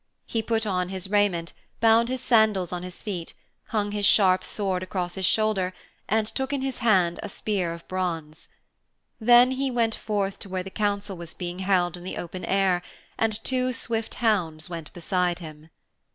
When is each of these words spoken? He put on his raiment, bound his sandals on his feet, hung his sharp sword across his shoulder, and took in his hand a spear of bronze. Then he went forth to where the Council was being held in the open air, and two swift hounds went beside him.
He 0.25 0.41
put 0.41 0.65
on 0.65 0.89
his 0.89 1.11
raiment, 1.11 1.53
bound 1.79 2.09
his 2.09 2.21
sandals 2.21 2.73
on 2.73 2.81
his 2.81 3.03
feet, 3.03 3.35
hung 3.65 3.91
his 3.91 4.03
sharp 4.03 4.43
sword 4.43 4.81
across 4.81 5.13
his 5.13 5.27
shoulder, 5.27 5.73
and 6.09 6.25
took 6.25 6.51
in 6.51 6.63
his 6.63 6.79
hand 6.79 7.19
a 7.21 7.29
spear 7.29 7.71
of 7.71 7.87
bronze. 7.87 8.47
Then 9.19 9.51
he 9.51 9.69
went 9.69 9.93
forth 9.93 10.39
to 10.39 10.49
where 10.49 10.63
the 10.63 10.71
Council 10.71 11.15
was 11.17 11.35
being 11.35 11.59
held 11.59 11.97
in 11.97 12.03
the 12.03 12.17
open 12.17 12.43
air, 12.45 12.81
and 13.19 13.33
two 13.43 13.73
swift 13.73 14.15
hounds 14.15 14.71
went 14.71 14.91
beside 14.93 15.37
him. 15.37 15.69